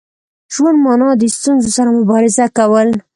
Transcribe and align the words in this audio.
ژوند 0.53 0.77
مانا 0.85 1.09
د 1.19 1.23
ستونزو 1.37 1.69
سره 1.77 1.89
مبارزه 1.99 2.45
کول. 2.57 2.89